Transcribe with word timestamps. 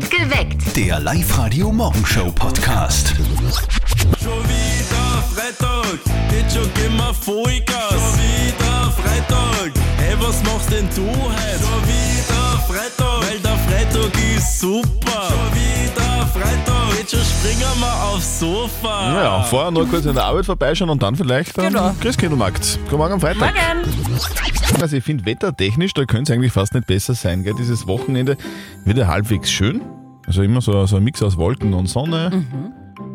Geweckt. 0.00 0.76
Der 0.76 1.00
Live-Radio-Morgenshow-Podcast. 1.00 3.14
Freitag, 5.34 5.98
jetzt 6.32 6.54
schon 6.54 6.74
gehen 6.74 6.96
wir 6.96 7.14
Vollgas. 7.14 7.90
Schon 7.90 8.18
wieder 8.18 8.90
Freitag, 8.92 9.72
hey, 9.96 10.14
was 10.20 10.42
machst 10.44 10.70
denn 10.70 10.86
du 10.94 11.06
heute? 11.08 11.58
Schon 11.58 11.82
wieder 11.88 12.58
Freitag, 12.68 13.30
weil 13.30 13.38
der 13.38 13.56
Freitag 13.56 14.36
ist 14.36 14.60
super. 14.60 15.28
Schon 15.28 15.54
wieder 15.54 16.26
Freitag, 16.26 16.98
jetzt 16.98 17.10
schon 17.12 17.20
springen 17.20 17.80
wir 17.80 18.04
aufs 18.04 18.40
Sofa. 18.40 19.12
Ja, 19.22 19.42
vorher 19.42 19.70
noch 19.70 19.88
kurz 19.88 20.04
in 20.04 20.14
der 20.14 20.24
Arbeit 20.24 20.44
vorbeischauen 20.46 20.90
und 20.90 21.02
dann 21.02 21.16
vielleicht 21.16 21.58
am 21.58 21.66
Genau. 21.66 21.94
Christkindlmarkt. 22.00 22.78
Guten 22.84 22.96
Morgen 22.96 23.12
am 23.14 23.20
Freitag. 23.20 23.54
Morgen! 23.54 24.82
Also 24.82 24.96
ich 24.96 25.04
finde 25.04 25.24
wettertechnisch, 25.26 25.94
da 25.94 26.04
könnte 26.04 26.32
es 26.32 26.36
eigentlich 26.36 26.52
fast 26.52 26.74
nicht 26.74 26.86
besser 26.86 27.14
sein. 27.14 27.42
Gell? 27.44 27.54
Dieses 27.58 27.86
Wochenende 27.86 28.36
wird 28.84 28.98
ja 28.98 29.06
halbwegs 29.06 29.50
schön. 29.50 29.80
Also 30.26 30.42
immer 30.42 30.60
so, 30.60 30.86
so 30.86 30.96
ein 30.96 31.04
Mix 31.04 31.22
aus 31.22 31.36
Wolken 31.36 31.72
und 31.74 31.86
Sonne. 31.88 32.44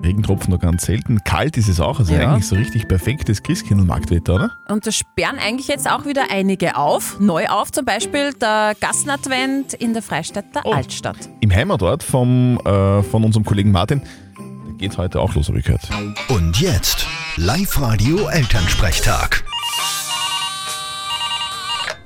Regentropfen 0.04 0.50
nur 0.52 0.60
ganz 0.60 0.86
selten. 0.86 1.24
Kalt 1.24 1.58
ist 1.58 1.68
es 1.68 1.80
auch, 1.80 1.98
also 2.00 2.14
Ja. 2.14 2.30
eigentlich 2.32 2.46
so 2.48 2.56
richtig 2.56 2.88
perfektes 2.88 3.42
Christkindlmarktwetter, 3.44 4.36
oder? 4.36 4.52
Und 4.70 4.86
da 4.88 4.92
sperren 4.92 5.38
eigentlich 5.40 5.68
jetzt 5.68 5.90
auch 5.90 6.06
wieder 6.06 6.26
einige 6.32 6.78
auf. 6.78 7.20
Neu 7.20 7.48
auf 7.48 7.72
zum 7.72 7.84
Beispiel 7.86 8.34
der 8.34 8.74
Gassenadvent 8.80 9.74
in 9.74 9.94
der 9.94 10.02
Freistädter 10.04 10.62
Oh. 10.64 10.72
Altstadt. 10.74 11.18
Im 11.42 11.52
Heimatort 11.54 12.04
vom, 12.04 12.60
äh, 12.64 13.02
von 13.04 13.24
unserem 13.24 13.44
Kollegen 13.46 13.72
Martin, 13.72 14.02
da 14.38 14.44
geht 14.78 14.98
heute 14.98 15.20
auch 15.20 15.34
los, 15.36 15.48
habe 15.50 15.60
ich 15.60 15.66
gehört. 15.66 15.90
Und 16.30 16.60
jetzt 16.62 17.06
Live-Radio-Elternsprechtag. 17.38 19.44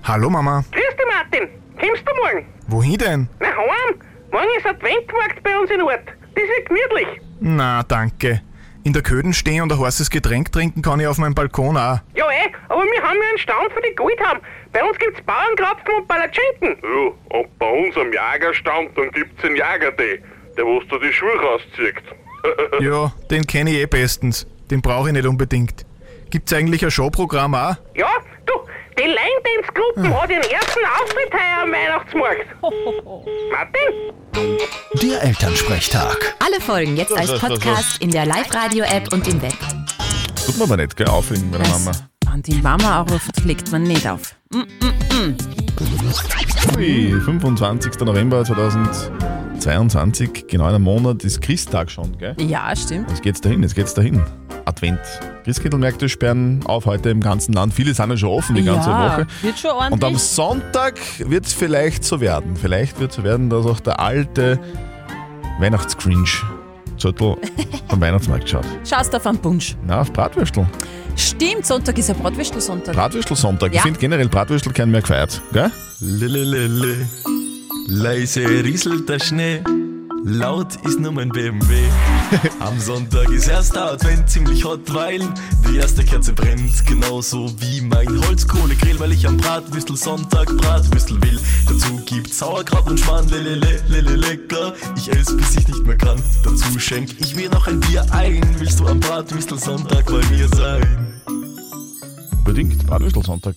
Hallo 0.03 0.29
Mama, 0.29 0.63
Grüß 0.71 0.81
dich, 0.81 1.05
Martin. 1.07 1.47
Kommst 1.79 2.03
du 2.07 2.11
morgen? 2.23 2.45
wohin 2.67 2.97
denn? 2.97 3.27
Na, 3.39 3.47
heim. 3.47 3.95
Morgen 4.31 4.47
ist 4.57 4.65
Adventmarkt 4.65 5.43
bei 5.43 5.57
uns 5.59 5.69
in 5.69 5.81
Ort. 5.81 6.07
Das 6.35 6.43
wird 6.43 6.67
gemütlich. 6.69 7.21
Na, 7.43 7.81
danke. 7.81 8.41
In 8.83 8.93
der 8.93 9.01
Köden 9.01 9.33
stehen 9.33 9.63
und 9.63 9.73
ein 9.73 9.79
heißes 9.79 10.11
Getränk 10.11 10.51
trinken 10.51 10.83
kann 10.83 10.99
ich 10.99 11.07
auf 11.07 11.17
meinem 11.17 11.33
Balkon 11.33 11.75
auch. 11.75 11.99
Ja, 12.13 12.29
eh, 12.29 12.51
aber 12.69 12.83
wir 12.83 13.01
haben 13.01 13.17
ja 13.17 13.29
einen 13.29 13.37
Stand 13.39 13.71
für 13.73 13.81
die 13.81 13.95
Goldhaben. 13.95 14.41
Bei 14.71 14.83
uns 14.83 14.97
gibt's 14.99 15.19
Bauernkrapfen 15.23 15.95
und 15.97 16.07
Palatschinken. 16.07 16.77
Ja, 16.83 17.37
und 17.39 17.59
bei 17.59 17.67
uns 17.67 17.97
am 17.97 18.13
Jagerstand, 18.13 18.95
dann 18.95 19.09
gibt's 19.09 19.41
den 19.41 19.55
Jagertee, 19.55 20.21
der 20.55 20.65
was 20.65 20.87
da 20.89 20.97
die 20.99 21.11
Schuhe 21.11 21.35
rauszieht. 21.35 22.01
Ja, 22.79 23.11
den 23.29 23.45
kenne 23.45 23.69
ich 23.69 23.77
eh 23.77 23.85
bestens. 23.85 24.47
Den 24.71 24.81
brauche 24.81 25.09
ich 25.09 25.13
nicht 25.13 25.27
unbedingt. 25.27 25.85
Gibt's 26.31 26.53
eigentlich 26.53 26.83
ein 26.83 26.89
Showprogramm 26.89 27.53
auch? 27.53 27.75
Ja, 27.93 28.07
du, 28.07 28.30
die 28.97 29.03
Line 29.03 29.41
Dance 29.43 29.71
Gruppen 29.73 30.13
hat 30.21 30.29
ihren 30.29 30.43
ersten 30.43 30.79
Auftritt 31.01 31.33
heuer 31.33 31.63
am 31.63 31.71
Weihnachtsmarkt. 31.71 32.45
Martin? 33.51 33.91
Der 35.01 35.23
Elternsprechtag. 35.23 36.35
Alle 36.39 36.61
Folgen 36.61 36.95
jetzt 36.97 37.13
als 37.13 37.37
Podcast 37.39 38.01
in 38.01 38.11
der 38.11 38.25
Live-Radio-App 38.25 39.13
und 39.13 39.27
im 39.27 39.41
Web. 39.41 39.53
Tut 40.45 40.57
man 40.57 40.67
aber 40.67 40.77
nicht, 40.77 40.95
gell? 40.95 41.07
Aufregen 41.07 41.51
bei 41.51 41.57
der 41.59 41.67
Mama. 41.67 41.91
An 42.31 42.41
die 42.41 42.55
Mama 42.55 43.01
ruft, 43.01 43.43
legt 43.45 43.71
man 43.71 43.83
nicht 43.83 44.07
auf. 44.07 44.35
Ui, 46.77 47.21
25. 47.21 47.99
November 48.01 48.43
2022, 48.43 50.47
genau 50.47 50.65
einen 50.65 50.81
Monat, 50.81 51.23
ist 51.23 51.41
Christtag 51.41 51.91
schon, 51.91 52.17
gell? 52.17 52.35
Ja, 52.39 52.75
stimmt. 52.75 53.09
Jetzt 53.09 53.21
geht's 53.21 53.41
dahin, 53.41 53.61
jetzt 53.63 53.75
geht's 53.75 53.93
dahin. 53.93 54.21
Advent. 54.65 54.99
Christkindlmärkte 55.43 56.07
sperren 56.09 56.61
auf 56.65 56.85
heute 56.85 57.09
im 57.09 57.19
ganzen 57.21 57.53
Land. 57.53 57.73
Viele 57.73 57.93
sind 57.93 58.09
ja 58.09 58.17
schon 58.17 58.29
offen 58.29 58.55
die 58.55 58.63
ganze 58.63 58.89
ja, 58.89 59.13
Woche. 59.17 59.27
wird 59.41 59.57
schon 59.59 59.71
Und 59.71 59.81
am 59.81 59.91
ordentlich. 59.93 60.21
Sonntag 60.21 60.99
wird 61.19 61.45
es 61.45 61.53
vielleicht 61.53 62.03
so 62.03 62.21
werden. 62.21 62.55
Vielleicht 62.55 62.99
wird 62.99 63.11
es 63.11 63.17
so 63.17 63.23
werden, 63.23 63.49
dass 63.49 63.65
auch 63.65 63.79
der 63.79 63.99
alte 63.99 64.59
Weihnachtscringe 65.59 66.25
Zettel 66.97 67.35
am 67.87 67.99
Weihnachtsmarkt 68.01 68.47
schaut. 68.49 68.65
Schaust 68.87 69.15
auf 69.15 69.25
einen 69.25 69.39
Punsch. 69.39 69.75
Na, 69.87 70.01
auf 70.01 70.13
Bratwürstel. 70.13 70.67
Stimmt, 71.15 71.65
Sonntag 71.65 71.97
ist 71.97 72.09
ja 72.09 72.13
Bratwürstel-Sonntag. 72.15 72.95
Bratwürstel-Sonntag. 72.95 73.69
Ich 73.71 73.77
Ja. 73.77 73.81
finde 73.81 73.99
generell 73.99 74.29
Bratwürstel 74.29 74.71
kennen 74.73 74.91
mehr 74.91 75.01
gefeiert. 75.01 75.41
Gell? 75.51 75.71
Lelelele, 75.99 77.07
leise 77.87 78.41
rieselt 78.47 79.09
der 79.09 79.19
Schnee. 79.19 79.61
Laut 80.23 80.75
ist 80.85 80.99
nur 80.99 81.11
mein 81.11 81.29
BMW. 81.29 81.83
Am 82.59 82.79
Sonntag 82.79 83.29
ist 83.29 83.47
erster 83.47 83.91
Advent 83.91 84.29
ziemlich 84.29 84.63
hot, 84.63 84.93
weil 84.93 85.21
die 85.67 85.77
erste 85.77 86.03
Kerze 86.03 86.33
brennt. 86.33 86.85
Genauso 86.85 87.51
wie 87.59 87.81
mein 87.81 88.07
Holzkohlegrill, 88.27 88.99
weil 88.99 89.11
ich 89.11 89.27
am 89.27 89.37
Bratwürstel 89.37 89.97
Sonntag 89.97 90.47
Bratwürstel 90.57 91.21
will. 91.23 91.39
Dazu 91.67 91.99
gibt's 92.05 92.37
Sauerkraut 92.37 92.89
und 92.89 92.99
Schmarrn, 92.99 93.27
lelele, 93.29 93.81
lele, 93.87 94.15
lecker. 94.15 94.73
Ich 94.95 95.09
ess, 95.11 95.35
bis 95.35 95.57
ich 95.57 95.67
nicht 95.67 95.85
mehr 95.85 95.97
kann. 95.97 96.21
Dazu 96.43 96.79
schenk 96.79 97.19
ich 97.19 97.35
mir 97.35 97.49
noch 97.49 97.67
ein 97.67 97.79
Bier 97.79 98.05
ein. 98.11 98.43
Willst 98.59 98.79
du 98.79 98.87
am 98.87 98.99
Bratwürstel 98.99 99.57
Sonntag 99.57 100.05
bei 100.05 100.21
mir 100.29 100.47
sein? 100.49 101.21
Unbedingt. 102.51 102.85
Bratwürstel-Sonntag. 102.85 103.55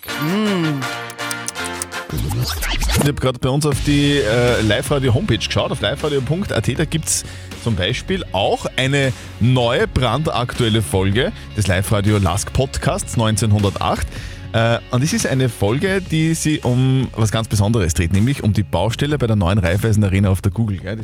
Ich 2.15 3.09
habe 3.09 3.15
gerade 3.15 3.39
bei 3.39 3.49
uns 3.49 3.67
auf 3.67 3.77
die 3.85 4.19
äh, 4.19 4.61
Live-Radio-Homepage 4.63 5.39
geschaut, 5.39 5.71
auf 5.73 5.81
liveradio.at. 5.81 6.79
Da 6.79 6.85
gibt 6.85 7.07
es 7.07 7.25
zum 7.63 7.77
Beispiel 7.77 8.25
auch 8.33 8.67
eine 8.77 9.13
neue, 9.41 9.87
brandaktuelle 9.89 10.81
Folge 10.83 11.33
des 11.57 11.67
Live-Radio 11.67 12.19
Lask 12.19 12.53
Podcasts 12.53 13.15
1908. 13.15 14.07
Äh, 14.53 14.79
und 14.91 15.03
es 15.03 15.13
ist 15.13 15.27
eine 15.27 15.49
Folge, 15.49 16.01
die 16.01 16.35
sich 16.35 16.65
um 16.65 17.09
was 17.17 17.31
ganz 17.33 17.49
Besonderes 17.49 17.95
dreht, 17.95 18.13
nämlich 18.13 18.43
um 18.43 18.53
die 18.53 18.63
Baustelle 18.63 19.19
bei 19.19 19.27
der 19.27 19.37
neuen 19.37 19.59
Raiffeisen 19.59 20.05
Arena 20.05 20.31
auf 20.31 20.41
der 20.41 20.53
Google. 20.53 20.79
Gell? 20.79 20.99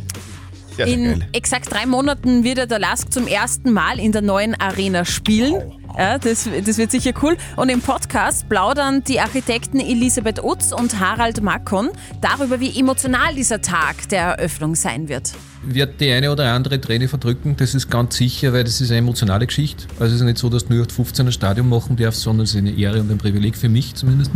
Sehr, 0.77 0.87
sehr 0.87 0.95
In 0.95 1.05
geil. 1.05 1.29
exakt 1.33 1.73
drei 1.73 1.87
Monaten 1.87 2.45
wird 2.45 2.59
er 2.59 2.67
der 2.67 2.79
Lask 2.79 3.13
zum 3.13 3.27
ersten 3.27 3.73
Mal 3.73 3.99
in 3.99 4.13
der 4.13 4.23
neuen 4.23 4.55
Arena 4.55 5.05
spielen. 5.05 5.55
Ja, 5.97 6.19
das, 6.19 6.49
das 6.65 6.79
wird 6.79 6.91
sicher 6.91 7.13
cool. 7.23 7.37
Und 7.57 7.69
im 7.69 7.81
Podcast 7.81 8.49
plaudern 8.49 9.05
die 9.05 9.21
Architekten 9.21 9.81
Elisabeth 9.81 10.43
Utz 10.43 10.73
und 10.73 10.99
Harald 11.01 11.43
Makon 11.43 11.91
darüber, 12.21 12.61
wie 12.61 12.79
emotional 12.79 13.35
dieser 13.35 13.61
Tag 13.61 14.09
der 14.09 14.23
Eröffnung 14.39 14.75
sein 14.75 15.09
wird. 15.09 15.33
Wird 15.63 16.01
die 16.01 16.11
eine 16.11 16.33
oder 16.33 16.53
andere 16.53 16.81
Träne 16.81 17.09
verdrücken, 17.09 17.57
das 17.57 17.75
ist 17.75 17.91
ganz 17.91 18.17
sicher, 18.17 18.53
weil 18.53 18.65
das 18.65 18.81
ist 18.81 18.91
eine 18.91 18.99
emotionale 18.99 19.47
Geschichte. 19.47 19.85
Also 19.99 20.15
es 20.15 20.21
ist 20.21 20.27
nicht 20.27 20.39
so, 20.39 20.49
dass 20.49 20.67
du 20.67 20.75
nur 20.75 20.87
15 20.89 21.27
ein 21.27 21.33
Stadion 21.33 21.69
machen 21.69 21.97
darfst, 21.97 22.23
sondern 22.23 22.45
es 22.45 22.51
ist 22.51 22.57
eine 22.57 22.73
Ehre 22.73 23.01
und 23.01 23.11
ein 23.11 23.19
Privileg 23.19 23.57
für 23.57 23.69
mich 23.69 23.95
zumindest. 23.95 24.33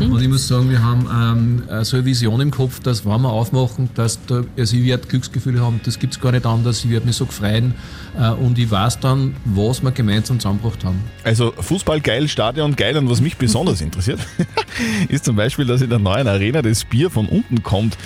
Und 0.00 0.22
ich 0.22 0.28
muss 0.28 0.48
sagen, 0.48 0.70
wir 0.70 0.82
haben 0.82 1.62
ähm, 1.68 1.84
so 1.84 1.96
eine 1.96 2.06
Vision 2.06 2.40
im 2.40 2.50
Kopf, 2.50 2.80
dass 2.80 3.04
wenn 3.04 3.20
wir 3.20 3.30
aufmachen, 3.30 3.90
dass 3.94 4.24
da, 4.26 4.44
also 4.56 4.76
ich 4.76 4.84
werde 4.84 5.06
Glücksgefühle 5.06 5.60
haben, 5.60 5.80
das 5.84 5.98
gibt 5.98 6.14
es 6.14 6.20
gar 6.20 6.32
nicht 6.32 6.46
anders, 6.46 6.84
ich 6.84 6.90
werde 6.90 7.06
mich 7.06 7.16
so 7.16 7.26
freuen 7.26 7.74
äh, 8.18 8.30
und 8.30 8.58
ich 8.58 8.70
weiß 8.70 9.00
dann, 9.00 9.36
was 9.44 9.82
wir 9.82 9.90
gemeinsam 9.90 10.40
zusammengebracht 10.40 10.84
haben. 10.84 11.00
Also 11.24 11.52
Fußball 11.52 12.00
geil, 12.00 12.28
Stadion 12.28 12.74
geil 12.74 12.96
und 12.96 13.10
was 13.10 13.20
mich 13.20 13.36
besonders 13.36 13.80
interessiert, 13.82 14.20
ist 15.08 15.24
zum 15.24 15.36
Beispiel, 15.36 15.66
dass 15.66 15.82
in 15.82 15.90
der 15.90 15.98
neuen 15.98 16.26
Arena 16.26 16.62
das 16.62 16.84
Bier 16.84 17.10
von 17.10 17.26
unten 17.26 17.62
kommt. 17.62 17.96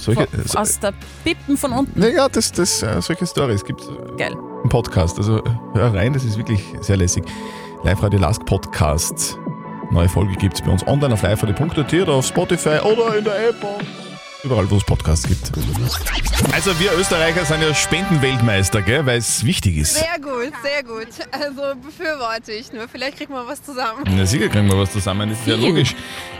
Solche, 0.00 0.26
so, 0.46 0.58
Aus 0.58 0.78
der 0.80 0.92
Pippen 1.24 1.56
von 1.56 1.72
unten. 1.72 1.98
naja, 2.00 2.28
das, 2.28 2.52
das, 2.52 2.82
äh, 2.82 3.00
solche 3.00 3.26
Stories 3.26 3.64
gibt 3.64 3.80
es 3.80 3.88
Geil. 4.16 4.34
im 4.62 4.68
Podcast. 4.68 5.18
Also 5.18 5.42
hör 5.74 5.94
rein, 5.94 6.12
das 6.12 6.24
ist 6.24 6.36
wirklich 6.36 6.62
sehr 6.80 6.96
lässig. 6.96 7.24
Live-Radio 7.84 8.18
Lask 8.20 8.44
Podcast. 8.44 9.38
Neue 9.90 10.08
Folge 10.08 10.34
gibt 10.36 10.54
es 10.54 10.62
bei 10.62 10.70
uns 10.70 10.86
online 10.86 11.14
auf 11.14 11.22
liveradio.at 11.22 11.92
oder 11.94 12.12
auf 12.12 12.26
Spotify 12.26 12.78
oder 12.80 13.16
in 13.16 13.24
der 13.24 13.48
App 13.48 13.56
überall, 14.44 14.70
wo 14.70 14.76
es 14.76 14.84
Podcasts 14.84 15.26
gibt. 15.26 15.50
Also 16.52 16.78
wir 16.78 16.92
Österreicher 16.98 17.44
sind 17.44 17.62
ja 17.62 17.74
Spendenweltmeister, 17.74 18.82
gell, 18.82 19.04
weil 19.06 19.18
es 19.18 19.44
wichtig 19.44 19.76
ist. 19.76 19.94
Sehr 19.94 20.18
gut, 20.20 20.52
sehr 20.62 20.82
gut. 20.82 21.08
Also 21.32 21.62
befürworte 21.80 22.52
ich 22.52 22.72
nur. 22.72 22.88
Vielleicht 22.88 23.18
kriegen 23.18 23.32
wir 23.34 23.46
was 23.46 23.62
zusammen. 23.62 24.04
Na 24.16 24.24
sicher 24.24 24.48
kriegen 24.48 24.68
wir 24.68 24.78
was 24.78 24.92
zusammen, 24.92 25.30
das 25.30 25.40
ist 25.40 25.46
ja 25.46 25.56
logisch. 25.56 25.94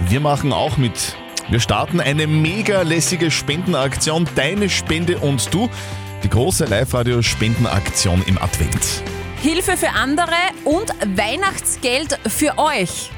Wir 0.09 0.21
machen 0.21 0.53
auch 0.53 0.77
mit. 0.77 1.15
Wir 1.51 1.59
starten 1.59 2.01
eine 2.01 2.29
mega 2.29 2.83
lässige 2.83 3.29
Spendenaktion. 3.29 4.29
Deine 4.37 4.71
Spende 4.71 5.19
und 5.19 5.53
du. 5.53 5.69
Die 6.23 6.29
große 6.29 6.65
Live-Radio-Spendenaktion 6.67 8.23
im 8.27 8.39
Advent. 8.39 9.03
Hilfe 9.43 9.77
für 9.77 9.89
andere 9.91 10.37
und 10.65 10.91
Weihnachtsgeld 11.17 12.21
für 12.29 12.57
euch. 12.57 13.11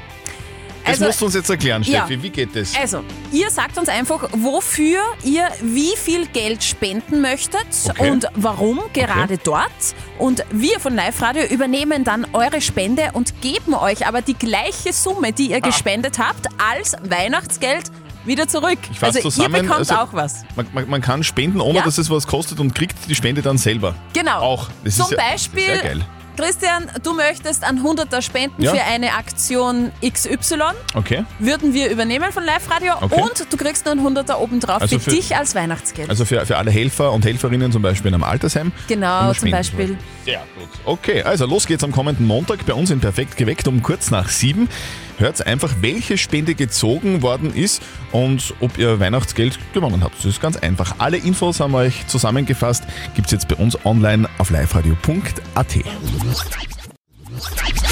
Das 0.85 0.99
musst 0.99 1.21
du 1.21 1.25
uns 1.25 1.35
jetzt 1.35 1.49
erklären, 1.49 1.81
ja. 1.83 2.05
Steffi. 2.05 2.23
Wie 2.23 2.29
geht 2.29 2.55
das? 2.55 2.75
Also, 2.75 3.03
ihr 3.31 3.49
sagt 3.51 3.77
uns 3.77 3.87
einfach, 3.87 4.27
wofür 4.33 4.99
ihr 5.23 5.47
wie 5.61 5.95
viel 5.95 6.25
Geld 6.25 6.61
spenden 6.63 7.21
möchtet 7.21 7.65
Okay. 7.89 8.09
und 8.11 8.27
warum 8.35 8.81
gerade 8.93 9.37
dort. 9.37 9.69
Und 10.17 10.43
wir 10.51 10.79
von 10.79 10.93
Live 10.95 11.21
Radio 11.21 11.43
übernehmen 11.45 12.03
dann 12.03 12.25
eure 12.33 12.59
Spende 12.59 13.11
und 13.13 13.41
geben 13.41 13.75
euch 13.75 14.07
aber 14.07 14.21
die 14.21 14.33
gleiche 14.33 14.91
Summe, 14.91 15.31
die 15.31 15.51
ihr 15.51 15.61
gespendet 15.61 16.19
habt, 16.19 16.47
als 16.57 16.95
Weihnachtsgeld 17.03 17.85
wieder 18.25 18.47
zurück. 18.47 18.79
Ich 18.91 19.01
also 19.03 19.19
zusammen, 19.21 19.55
ihr 19.55 19.61
bekommt 19.63 19.79
also- 19.79 19.95
auch 19.95 20.13
was. 20.13 20.43
Man, 20.55 20.67
man, 20.73 20.89
man 20.89 21.01
kann 21.01 21.23
spenden, 21.23 21.59
ohne 21.61 21.79
Ja. 21.79 21.85
dass 21.85 21.97
es 21.97 22.09
was 22.09 22.27
kostet 22.27 22.59
und 22.59 22.73
kriegt 22.75 22.97
die 23.09 23.15
Spende 23.15 23.41
dann 23.41 23.57
selber. 23.57 23.95
Genau. 24.13 24.39
Auch. 24.39 24.69
Das 24.83 24.95
Zum 24.95 25.05
ist 25.05 25.11
ja 25.11 25.17
Beispiel 25.17 25.65
Sehr 25.65 25.77
geil. 25.77 26.01
Christian, 26.35 26.89
du 27.03 27.13
möchtest 27.13 27.63
ein 27.63 27.83
100er 27.83 28.19
spenden 28.23 28.63
Ja. 28.63 28.71
für 28.73 28.81
eine 28.83 29.13
Aktion 29.13 29.91
XY. 30.03 30.61
Okay. 30.95 31.25
Würden 31.37 31.75
wir 31.75 31.91
übernehmen 31.91 32.31
von 32.31 32.43
Live 32.43 32.71
Radio 32.71 32.93
Okay. 33.01 33.21
und 33.21 33.45
du 33.53 33.55
kriegst 33.55 33.85
noch 33.85 33.91
einen 33.91 34.01
100er 34.01 34.39
obendrauf 34.39 34.81
Also 34.81 34.97
für, 34.97 35.11
für- 35.11 35.15
dich 35.15 35.35
als 35.35 35.53
Weihnachtsgeld. 35.53 36.09
Also 36.09 36.25
für, 36.25 36.43
für 36.47 36.57
alle 36.57 36.71
Helfer 36.71 37.11
und 37.11 37.23
Helferinnen 37.23 37.71
zum 37.71 37.83
Beispiel 37.83 38.07
in 38.09 38.15
einem 38.15 38.23
Altersheim. 38.23 38.71
genau, 38.87 39.31
zum 39.33 39.51
Beispiel. 39.51 39.95
Sehr 40.25 40.41
gut. 40.57 40.69
Okay, 40.85 41.21
also 41.21 41.45
los 41.45 41.67
geht's 41.67 41.83
am 41.83 41.91
kommenden 41.91 42.25
Montag 42.25 42.65
bei 42.65 42.73
uns 42.73 42.89
in 42.89 42.99
Perfekt 42.99 43.37
geweckt 43.37 43.67
um 43.67 43.83
kurz 43.83 44.09
nach 44.09 44.27
sieben. 44.29 44.69
Hört 45.17 45.45
einfach, 45.45 45.73
welche 45.81 46.17
Spende 46.17 46.55
gezogen 46.55 47.21
worden 47.21 47.53
ist 47.53 47.81
und 48.11 48.53
ob 48.59 48.77
ihr 48.77 48.99
Weihnachtsgeld 48.99 49.59
gewonnen 49.73 50.03
habt. 50.03 50.17
Das 50.17 50.25
ist 50.25 50.41
ganz 50.41 50.57
einfach. 50.57 50.95
Alle 50.97 51.17
Infos 51.17 51.59
haben 51.59 51.71
wir 51.71 51.79
euch 51.79 52.07
zusammengefasst. 52.07 52.83
Gibt's 53.15 53.31
jetzt 53.31 53.47
bei 53.47 53.55
uns 53.55 53.85
online 53.85 54.27
auf 54.37 54.49
liveradio.at. 54.49 55.75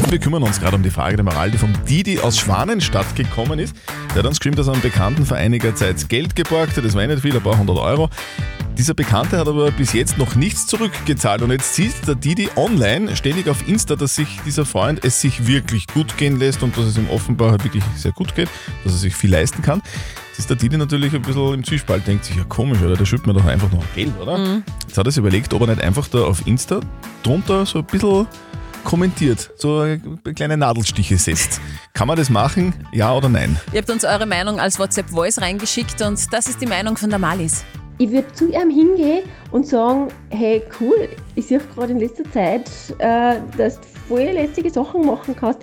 Wir 0.10 0.20
kümmern 0.20 0.44
uns 0.44 0.60
gerade 0.60 0.76
um 0.76 0.84
die 0.84 0.90
Frage 0.90 1.16
der 1.16 1.24
Moral, 1.24 1.52
die 1.52 1.58
vom 1.58 1.74
Didi 1.86 2.20
aus 2.20 2.38
Schwanenstadt 2.38 3.16
gekommen 3.16 3.60
ist. 3.60 3.76
Der 4.10 4.24
hat 4.24 4.26
uns 4.26 4.40
geschrieben, 4.40 4.58
dass 4.58 4.68
er 4.68 4.74
einem 4.74 4.82
Bekannten 4.82 5.26
vor 5.26 5.38
einiger 5.38 5.74
Zeit 5.76 6.10
Geld 6.10 6.36
geborgt 6.36 6.76
hat. 6.76 6.84
Das 6.84 6.96
war 6.96 7.08
nicht 7.08 7.22
viel, 7.22 7.36
ein 7.36 7.42
paar 7.42 7.58
hundert 7.58 7.78
Euro. 7.78 8.10
Dieser 8.82 8.96
Bekannte 8.96 9.38
hat 9.38 9.48
aber 9.48 9.70
bis 9.70 9.94
jetzt 9.94 10.18
noch 10.18 10.34
nichts 10.34 10.66
zurückgezahlt 10.66 11.44
und 11.44 11.52
jetzt 11.52 11.76
sieht 11.76 11.94
der 12.08 12.16
Didi 12.16 12.50
online 12.56 13.16
ständig 13.16 13.48
auf 13.48 13.68
Insta, 13.68 13.96
dass 13.96 14.16
sich 14.16 14.40
dieser 14.44 14.66
Freund 14.66 15.06
es 15.06 15.22
sich 15.22 15.46
wirklich 15.46 15.86
gut 15.86 16.18
gehen 16.18 16.40
lässt 16.40 16.64
und 16.64 16.76
dass 16.76 16.86
es 16.86 16.98
ihm 16.98 17.08
offenbar 17.12 17.52
halt 17.52 17.64
wirklich 17.64 17.84
sehr 17.96 18.12
gut 18.12 18.34
geht, 18.34 18.50
dass 18.84 18.94
er 18.94 18.98
sich 18.98 19.16
viel 19.16 19.30
leisten 19.30 19.62
kann. 19.62 19.84
Jetzt 20.30 20.40
ist 20.40 20.50
der 20.50 20.58
Didi 20.58 20.78
natürlich 20.78 21.14
ein 21.14 21.22
bisschen 21.22 21.54
im 21.54 21.64
Zwiespalt, 21.64 22.08
denkt 22.08 22.26
sich, 22.26 22.36
ja 22.36 22.44
komisch, 22.46 22.82
oder? 22.82 22.96
Der 22.96 23.06
schüttet 23.06 23.28
mir 23.28 23.34
doch 23.34 23.46
einfach 23.46 23.72
noch 23.72 23.84
Geld, 23.94 24.20
oder? 24.20 24.40
Mhm. 24.40 24.64
Jetzt 24.88 24.98
hat 24.98 25.06
er 25.06 25.12
sich 25.12 25.20
überlegt, 25.20 25.54
ob 25.54 25.62
er 25.62 25.68
nicht 25.68 25.82
einfach 25.84 26.08
da 26.08 26.24
auf 26.24 26.48
Insta 26.48 26.80
drunter 27.22 27.68
so 27.68 27.78
ein 27.78 27.86
bisschen 27.86 28.26
kommentiert, 28.84 29.52
so 29.58 29.86
kleine 30.34 30.58
Nadelstiche 30.58 31.20
setzt. 31.20 31.62
Kann 31.94 32.08
man 32.08 32.18
das 32.18 32.32
machen? 32.32 32.74
Ja 32.92 33.14
oder 33.14 33.30
nein? 33.30 33.60
Ihr 33.74 33.82
habt 33.82 33.92
uns 33.92 34.04
eure 34.06 34.26
Meinung 34.26 34.60
als 34.60 34.80
WhatsApp-Voice 34.80 35.40
reingeschickt 35.40 36.02
und 36.02 36.34
das 36.34 36.48
ist 36.48 36.60
die 36.60 36.66
Meinung 36.66 36.98
von 36.98 37.12
der 37.12 37.20
Malis. 37.20 37.64
Ich 38.02 38.12
würde 38.12 38.34
zu 38.34 38.48
ihm 38.48 38.72
hingehen 38.72 39.26
und 39.52 39.68
sagen, 39.68 40.08
hey 40.32 40.64
cool, 40.80 41.08
ich 41.36 41.46
sehe 41.46 41.60
gerade 41.60 41.92
in 41.92 42.00
letzter 42.00 42.24
Zeit, 42.32 42.68
äh, 42.98 43.36
dass 43.56 43.80
du 43.80 43.88
voll 44.08 44.24
lästige 44.24 44.72
Sachen 44.72 45.06
machen 45.06 45.36
kannst. 45.36 45.62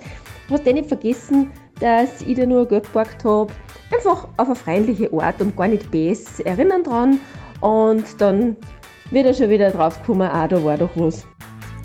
Hast 0.49 0.65
du 0.65 0.73
nicht 0.73 0.87
vergessen, 0.87 1.51
dass 1.81 2.21
ich 2.21 2.35
dir 2.35 2.47
nur 2.47 2.65
Geld 2.65 2.85
geborgt 2.85 3.25
habe. 3.25 3.51
Einfach 3.93 4.29
auf 4.37 4.47
eine 4.47 4.55
freundliche 4.55 5.11
Art 5.21 5.41
und 5.41 5.57
gar 5.57 5.67
nicht 5.67 5.91
bes 5.91 6.39
erinnern 6.39 6.83
dran. 6.83 7.19
Und 7.59 8.05
dann 8.21 8.55
wird 9.11 9.25
er 9.25 9.33
schon 9.33 9.49
wieder 9.49 9.69
drauf 9.71 10.01
kommen, 10.05 10.21
ah, 10.21 10.47
da 10.47 10.63
war 10.63 10.77
doch 10.77 10.91
was. 10.95 11.27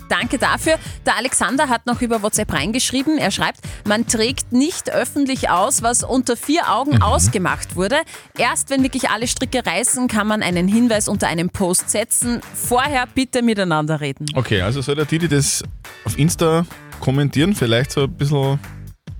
Danke 0.09 0.37
dafür. 0.37 0.75
Der 1.05 1.17
Alexander 1.17 1.69
hat 1.69 1.85
noch 1.85 2.01
über 2.01 2.21
WhatsApp 2.21 2.53
reingeschrieben. 2.53 3.17
Er 3.17 3.31
schreibt, 3.31 3.59
man 3.87 4.07
trägt 4.07 4.51
nicht 4.51 4.89
öffentlich 4.91 5.49
aus, 5.49 5.81
was 5.81 6.03
unter 6.03 6.37
vier 6.37 6.71
Augen 6.71 7.01
ausgemacht 7.01 7.75
wurde. 7.75 7.97
Erst 8.37 8.69
wenn 8.69 8.83
wirklich 8.83 9.09
alle 9.09 9.27
Stricke 9.27 9.65
reißen, 9.65 10.07
kann 10.07 10.27
man 10.27 10.41
einen 10.43 10.67
Hinweis 10.67 11.07
unter 11.07 11.27
einem 11.27 11.49
Post 11.49 11.89
setzen. 11.89 12.41
Vorher 12.53 13.05
bitte 13.13 13.41
miteinander 13.41 14.01
reden. 14.01 14.25
Okay, 14.35 14.61
also 14.61 14.81
soll 14.81 14.95
der 14.95 15.05
Didi 15.05 15.27
das 15.27 15.63
auf 16.03 16.17
Insta 16.17 16.65
kommentieren, 16.99 17.55
vielleicht 17.55 17.91
so 17.91 18.03
ein 18.03 18.11
bisschen 18.11 18.59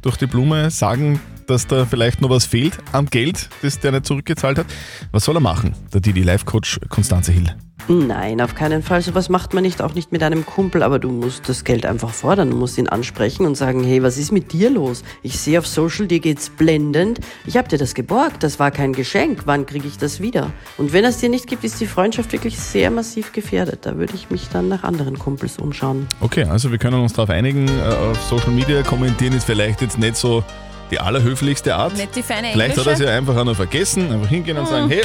durch 0.01 0.17
die 0.17 0.27
Blume 0.27 0.69
sagen, 0.69 1.19
dass 1.47 1.67
da 1.67 1.85
vielleicht 1.85 2.21
noch 2.21 2.29
was 2.29 2.45
fehlt 2.45 2.77
am 2.91 3.07
Geld, 3.07 3.49
das 3.61 3.79
der 3.79 3.91
nicht 3.91 4.05
zurückgezahlt 4.05 4.57
hat. 4.57 4.65
Was 5.11 5.25
soll 5.25 5.37
er 5.37 5.41
machen, 5.41 5.75
der 5.93 6.01
Didi 6.01 6.23
Life-Coach 6.23 6.79
Konstanze 6.89 7.31
Hill? 7.31 7.55
Nein, 7.87 8.41
auf 8.41 8.55
keinen 8.55 8.81
Fall. 8.81 9.01
Sowas 9.01 9.29
macht 9.29 9.53
man 9.53 9.61
nicht, 9.63 9.81
auch 9.81 9.93
nicht 9.93 10.11
mit 10.11 10.23
einem 10.23 10.43
Kumpel, 10.45 10.81
aber 10.81 10.97
du 10.97 11.09
musst 11.09 11.47
das 11.49 11.63
Geld 11.63 11.85
einfach 11.85 12.09
fordern. 12.09 12.49
Du 12.49 12.57
musst 12.57 12.77
ihn 12.79 12.87
ansprechen 12.89 13.45
und 13.45 13.55
sagen, 13.55 13.83
hey, 13.83 14.01
was 14.01 14.17
ist 14.17 14.31
mit 14.31 14.53
dir 14.53 14.71
los? 14.71 15.03
Ich 15.21 15.39
sehe 15.39 15.59
auf 15.59 15.67
Social, 15.67 16.07
dir 16.07 16.19
geht's 16.19 16.49
blendend. 16.49 17.19
Ich 17.45 17.57
habe 17.57 17.67
dir 17.67 17.77
das 17.77 17.93
geborgt, 17.93 18.41
das 18.41 18.57
war 18.59 18.71
kein 18.71 18.93
Geschenk. 18.93 19.41
Wann 19.45 19.65
kriege 19.67 19.87
ich 19.87 19.97
das 19.99 20.19
wieder? 20.19 20.51
Und 20.77 20.93
wenn 20.93 21.05
es 21.05 21.17
dir 21.17 21.29
nicht 21.29 21.45
gibt, 21.47 21.63
ist 21.63 21.79
die 21.79 21.85
Freundschaft 21.85 22.31
wirklich 22.31 22.57
sehr 22.59 22.89
massiv 22.89 23.33
gefährdet. 23.33 23.79
Da 23.85 23.97
würde 23.97 24.13
ich 24.15 24.31
mich 24.31 24.49
dann 24.49 24.67
nach 24.67 24.83
anderen 24.83 25.19
Kumpels 25.19 25.57
umschauen. 25.59 26.07
Okay, 26.21 26.45
also 26.45 26.71
wir 26.71 26.79
können 26.79 26.99
uns 26.99 27.13
darauf 27.13 27.29
einigen, 27.29 27.67
äh, 27.67 27.81
auf 28.11 28.19
Social 28.23 28.51
Media 28.51 28.81
kommentieren 28.81 29.33
ist 29.33 29.43
vielleicht 29.45 29.81
jetzt 29.81 29.99
nicht 29.99 30.15
so 30.15 30.43
die 30.89 30.99
allerhöflichste 30.99 31.75
Art. 31.75 31.95
Nicht 31.97 32.15
die 32.15 32.23
feine 32.23 32.47
Vielleicht 32.51 32.77
hat 32.77 32.85
er 32.87 32.93
es 32.93 32.99
Englische. 32.99 33.11
ja 33.11 33.17
einfach 33.17 33.35
auch 33.37 33.45
noch 33.45 33.55
vergessen, 33.55 34.11
einfach 34.11 34.27
hingehen 34.29 34.57
und 34.57 34.67
sagen, 34.67 34.85
Hm. 34.85 34.89
hey, 34.91 35.01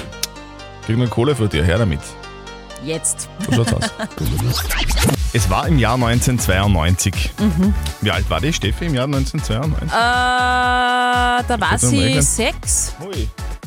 krieg 0.86 0.96
noch 0.96 1.10
Kohle 1.10 1.34
von 1.34 1.48
dir, 1.48 1.62
her 1.64 1.78
damit. 1.78 2.00
Jetzt. 2.84 3.28
So 3.50 3.64
schaut's 3.64 3.72
aus. 3.72 3.92
Es 5.32 5.48
war 5.48 5.68
im 5.68 5.78
Jahr 5.78 5.94
1992. 5.94 7.30
Mhm. 7.38 7.72
Wie 8.00 8.10
alt 8.10 8.28
war 8.28 8.40
die 8.40 8.52
Steffi 8.52 8.86
im 8.86 8.94
Jahr 8.94 9.04
1992? 9.04 9.86
Äh, 9.86 9.92
da 9.92 11.56
war 11.60 11.72
Jetzt 11.72 11.88
sie 11.88 12.20
sechs. 12.20 12.94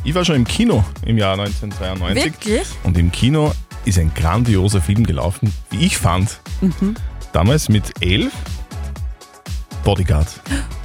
Ich 0.03 0.13
war 0.13 0.25
schon 0.25 0.35
im 0.35 0.43
Kino 0.45 0.83
im 1.05 1.17
Jahr 1.17 1.39
1992. 1.39 2.25
Wirklich? 2.25 2.67
Und 2.83 2.97
im 2.97 3.13
Kino 3.13 3.53
ist 3.85 3.97
ein 3.97 4.13
grandioser 4.13 4.81
Film 4.81 5.05
gelaufen, 5.05 5.53
wie 5.69 5.85
ich 5.85 5.97
fand. 5.97 6.41
Mhm. 6.59 6.95
Damals 7.31 7.69
mit 7.69 7.93
elf. 8.01 8.33
Bodyguard. 9.83 10.27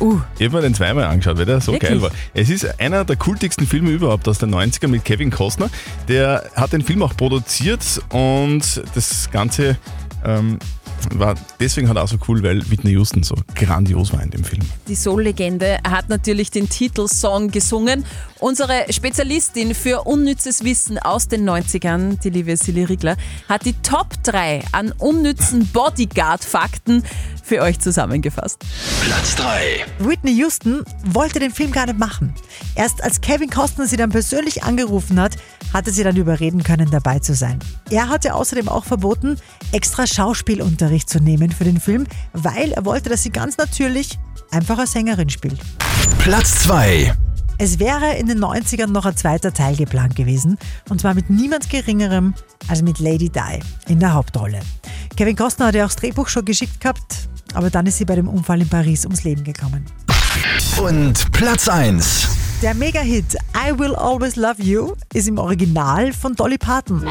Uh. 0.01 0.21
Ich 0.39 0.47
habe 0.47 0.57
mir 0.57 0.63
den 0.63 0.75
zweimal 0.75 1.05
angeschaut, 1.05 1.39
weil 1.39 1.47
der 1.47 1.61
so 1.61 1.73
Wirklich? 1.73 1.91
geil 1.91 2.03
war. 2.03 2.11
Es 2.35 2.51
ist 2.51 2.81
einer 2.81 3.05
der 3.05 3.17
kultigsten 3.17 3.67
Filme 3.67 3.91
überhaupt 3.91 4.29
aus 4.29 4.39
den 4.39 4.55
90ern 4.55 4.89
mit 4.89 5.05
Kevin 5.05 5.31
Costner. 5.31 5.71
Der 6.09 6.51
hat 6.55 6.73
den 6.73 6.83
Film 6.83 7.03
auch 7.03 7.17
produziert 7.17 8.01
und 8.11 8.83
das 8.95 9.31
Ganze 9.31 9.77
ähm, 10.25 10.59
war 11.15 11.35
deswegen 11.61 11.89
halt 11.89 11.99
auch 11.99 12.09
so 12.09 12.17
cool, 12.29 12.43
weil 12.43 12.69
Whitney 12.71 12.93
Houston 12.93 13.23
so 13.23 13.37
grandios 13.55 14.13
war 14.13 14.23
in 14.23 14.31
dem 14.31 14.45
Film. 14.45 14.63
Die 14.89 14.95
Soul-Legende 14.95 15.79
hat 15.89 16.09
natürlich 16.09 16.51
den 16.51 16.69
Titelsong 16.69 17.51
gesungen. 17.51 18.05
Unsere 18.41 18.93
Spezialistin 18.93 19.75
für 19.75 20.07
unnützes 20.07 20.63
Wissen 20.63 20.99
aus 20.99 21.27
den 21.27 21.49
90ern, 21.49 22.21
die 22.21 22.31
liebe 22.31 22.57
Silly 22.57 22.85
Riegler, 22.85 23.17
hat 23.49 23.65
die 23.65 23.73
Top 23.83 24.23
3 24.23 24.63
an 24.71 24.93
unnützen 24.93 25.67
Bodyguard-Fakten 25.67 27.03
für 27.43 27.63
euch 27.63 27.81
zusammengefasst. 27.81 28.65
Platz 29.05 29.35
3. 29.37 29.87
Whitney 29.99 30.35
Houston 30.35 30.85
wollte 31.05 31.41
den 31.41 31.51
Film 31.51 31.73
gar 31.73 31.87
nicht 31.87 31.99
machen. 31.99 32.33
Erst 32.77 33.03
als 33.03 33.21
Kevin 33.21 33.51
Costner 33.51 33.89
sie 33.89 33.97
dann 33.97 34.11
persönlich 34.11 34.63
angerufen 34.63 35.21
hat, 35.21 35.37
hatte 35.73 35.91
sie 35.91 36.05
dann 36.05 36.17
überreden 36.17 36.63
können, 36.63 36.91
dabei 36.93 37.19
zu 37.19 37.35
sein. 37.35 37.59
Er 37.91 38.09
hatte 38.09 38.35
außerdem 38.35 38.69
auch 38.69 38.85
verboten, 38.85 39.37
extra 39.73 40.07
Schauspielunterricht 40.07 41.11
zu 41.11 41.19
nehmen 41.19 41.51
für 41.51 41.65
den 41.65 41.81
Film, 41.81 42.07
weil 42.35 42.71
er 42.73 42.85
wollte, 42.85 43.11
dass 43.11 43.25
sie 43.25 43.31
ganz 43.31 43.57
natürlich 43.57 44.17
einfach 44.53 44.79
als 44.79 44.93
Sängerin 44.93 45.29
spielt. 45.29 45.59
Platz 46.21 46.63
2. 46.63 47.13
Es 47.61 47.81
wäre 47.81 48.15
in 48.15 48.29
den 48.29 48.39
90ern 48.39 48.87
noch 48.87 49.05
ein 49.05 49.17
zweiter 49.17 49.53
Teil 49.53 49.75
geplant 49.75 50.15
gewesen, 50.15 50.57
und 50.91 51.01
zwar 51.01 51.15
mit 51.15 51.29
niemand 51.29 51.69
Geringerem 51.69 52.35
als 52.69 52.83
mit 52.83 53.01
Lady 53.01 53.29
Di 53.29 53.59
in 53.89 53.99
der 53.99 54.15
Hauptrolle. 54.15 54.61
Kevin 55.17 55.35
Costner 55.35 55.67
hat 55.67 55.75
ja 55.75 55.85
auch 55.85 55.89
das 55.89 55.97
Drehbuch 55.97 56.29
schon 56.29 56.45
geschickt 56.45 56.81
gehabt, 56.81 57.29
aber 57.55 57.69
dann 57.69 57.87
ist 57.87 57.99
sie 57.99 58.05
bei 58.05 58.15
dem 58.15 58.29
Unfall 58.29 58.63
in 58.63 58.69
Paris 58.69 59.05
ums 59.05 59.25
Leben 59.25 59.43
gekommen. 59.43 59.85
Und 60.81 61.33
Platz 61.33 61.69
1. 61.69 62.29
Der 62.63 62.75
Mega-Hit 62.75 63.37
I 63.57 63.77
Will 63.77 63.97
Always 63.97 64.37
Love 64.37 64.63
You 64.63 64.93
ist 65.13 65.27
im 65.27 65.39
Original 65.39 66.13
von 66.13 66.37
Dolly 66.37 66.59
Parton. 66.59 67.05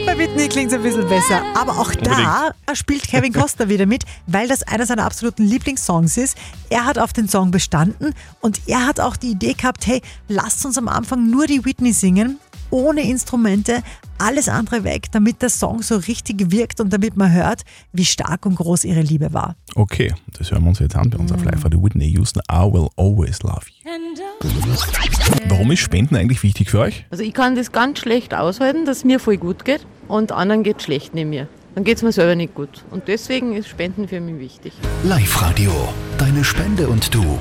Ja, 0.00 0.06
bei 0.06 0.18
Whitney 0.18 0.48
klingt 0.48 0.68
es 0.68 0.74
ein 0.74 0.82
bisschen 0.82 1.08
besser. 1.08 1.42
Aber 1.54 1.78
auch 1.78 1.92
da 1.94 2.52
spielt 2.74 3.02
Kevin 3.02 3.32
Costner 3.32 3.68
wieder 3.68 3.86
mit, 3.86 4.04
weil 4.26 4.48
das 4.48 4.62
einer 4.62 4.86
seiner 4.86 5.04
absoluten 5.04 5.44
Lieblingssongs 5.44 6.16
ist. 6.16 6.36
Er 6.68 6.84
hat 6.84 6.98
auf 6.98 7.12
den 7.12 7.28
Song 7.28 7.50
bestanden 7.50 8.14
und 8.40 8.60
er 8.66 8.86
hat 8.86 9.00
auch 9.00 9.16
die 9.16 9.30
Idee 9.32 9.54
gehabt, 9.54 9.86
hey, 9.86 10.00
lasst 10.28 10.64
uns 10.64 10.78
am 10.78 10.88
Anfang 10.88 11.28
nur 11.28 11.46
die 11.46 11.64
Whitney 11.64 11.92
singen, 11.92 12.38
ohne 12.70 13.02
Instrumente, 13.02 13.82
alles 14.20 14.48
andere 14.48 14.84
weg, 14.84 15.06
damit 15.12 15.42
der 15.42 15.48
Song 15.48 15.82
so 15.82 15.96
richtig 15.96 16.50
wirkt 16.50 16.80
und 16.80 16.92
damit 16.92 17.16
man 17.16 17.32
hört, 17.32 17.62
wie 17.92 18.04
stark 18.04 18.46
und 18.46 18.56
groß 18.56 18.84
ihre 18.84 19.00
Liebe 19.00 19.32
war. 19.32 19.56
Okay, 19.74 20.14
das 20.38 20.50
hören 20.50 20.62
wir 20.62 20.68
uns 20.68 20.78
jetzt 20.78 20.96
an 20.96 21.10
bei 21.10 21.18
uns 21.18 21.32
auf 21.32 21.44
live 21.44 21.64
die 21.64 21.82
Whitney 21.82 22.10
Houston. 22.12 22.42
I 22.50 22.62
will 22.72 22.88
always 22.96 23.42
love 23.42 23.66
you. 23.66 23.90
Warum 25.48 25.70
ist 25.70 25.80
Spenden 25.80 26.16
eigentlich 26.16 26.42
wichtig 26.42 26.70
für 26.70 26.80
euch? 26.80 27.06
Also 27.10 27.22
ich 27.22 27.34
kann 27.34 27.54
das 27.54 27.72
ganz 27.72 27.98
schlecht 27.98 28.34
aushalten, 28.34 28.84
dass 28.84 28.98
es 28.98 29.04
mir 29.04 29.20
voll 29.20 29.36
gut 29.36 29.64
geht 29.64 29.86
und 30.08 30.32
anderen 30.32 30.62
geht 30.62 30.82
schlecht 30.82 31.14
neben 31.14 31.30
mir. 31.30 31.48
Dann 31.74 31.84
geht 31.84 31.98
es 31.98 32.02
mir 32.02 32.12
selber 32.12 32.34
nicht 32.34 32.54
gut. 32.54 32.84
Und 32.90 33.06
deswegen 33.06 33.54
ist 33.54 33.68
Spenden 33.68 34.08
für 34.08 34.20
mich 34.20 34.38
wichtig. 34.38 34.72
Live-Radio. 35.04 35.72
Deine 36.18 36.42
Spende 36.42 36.88
und 36.88 37.14
du. 37.14 37.38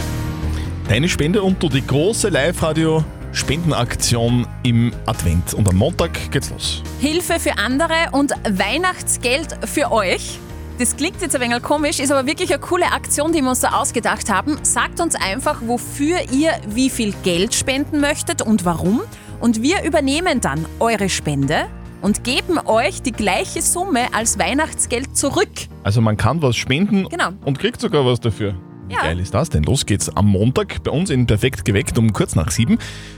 Deine 0.88 1.10
Spende 1.10 1.42
und 1.42 1.62
du, 1.62 1.70
die 1.70 1.86
große 1.86 2.30
Live-Radio 2.30 3.04
Spendenaktion 3.32 4.48
im 4.64 4.92
Advent. 5.06 5.54
Und 5.54 5.68
am 5.70 5.76
Montag 5.76 6.32
geht's 6.32 6.50
los. 6.50 6.84
Hilfe 7.00 7.40
für 7.40 7.58
andere 7.58 7.94
und 8.12 8.32
Weihnachtsgeld 8.50 9.58
für 9.68 9.92
euch. 9.92 10.40
Das 10.78 10.96
klingt 10.96 11.22
jetzt 11.22 11.36
ein 11.36 11.42
wenig 11.42 11.62
komisch, 11.62 12.00
ist 12.00 12.12
aber 12.12 12.26
wirklich 12.26 12.52
eine 12.52 12.60
coole 12.62 12.86
Aktion, 12.92 13.34
die 13.34 13.42
wir 13.42 13.50
uns 13.50 13.60
da 13.60 13.72
ausgedacht 13.72 14.30
haben. 14.30 14.58
Sagt 14.64 15.02
uns 15.02 15.16
einfach, 15.16 15.62
wofür 15.66 16.18
ihr 16.32 16.52
wie 16.70 16.90
viel 16.90 17.14
Geld 17.24 17.54
spenden 17.54 18.00
möchtet 18.00 18.42
und 18.42 18.66
warum. 18.66 19.02
und 19.42 19.62
wir 19.62 19.84
übernehmen 19.84 20.42
dann 20.42 20.66
eure 20.82 21.08
Spende 21.08 21.68
und 22.02 22.26
geben 22.26 22.58
euch 22.66 23.02
die 23.02 23.14
gleiche 23.14 23.62
Summe 23.62 24.14
als 24.14 24.38
Weihnachtsgeld 24.38 25.16
zurück. 25.16 25.50
Also 25.84 26.02
man 26.02 26.18
kann 26.18 26.42
was 26.42 26.58
spenden 26.58 27.08
Genau. 27.08 27.30
und 27.46 27.58
kriegt 27.58 27.80
sogar 27.80 28.06
was 28.06 28.20
dafür. 28.20 28.54
Wie 28.90 28.94
Ja. 28.96 29.02
geil 29.04 29.20
ist 29.20 29.34
das 29.34 29.50
denn? 29.50 29.64
Los 29.64 29.86
geht's 29.86 30.10
am 30.16 30.28
Montag 30.28 30.84
bei 30.84 30.92
uns 30.92 31.10
in 31.10 31.26
Perfekt 31.26 31.64
geweckt 31.64 31.98
um 31.98 32.12
kurz 32.12 32.36
nach 32.36 32.52
sieben. 32.52 32.78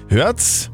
Hört 0.10 0.70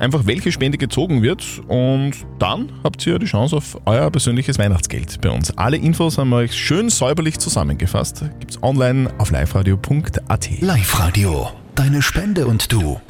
einfach, 0.00 0.26
welche 0.26 0.52
Spende 0.52 0.78
gezogen 0.78 1.22
wird 1.22 1.44
und 1.68 2.12
dann 2.38 2.72
habt 2.82 3.06
ihr 3.06 3.18
die 3.18 3.26
Chance 3.26 3.56
auf 3.56 3.78
euer 3.84 4.10
persönliches 4.10 4.58
Weihnachtsgeld 4.58 5.20
bei 5.20 5.30
uns. 5.30 5.56
Alle 5.56 5.76
Infos 5.76 6.18
haben 6.18 6.30
wir 6.30 6.36
euch 6.36 6.54
schön 6.54 6.90
säuberlich 6.90 7.38
zusammengefasst. 7.38 8.24
Gibt's 8.40 8.62
online 8.62 9.10
auf 9.18 9.30
liveradio.at. 9.30 10.60
Live-Radio. 10.60 11.48
Deine 11.74 12.02
Spende 12.02 12.46
und 12.46 12.70
du. 12.70 13.00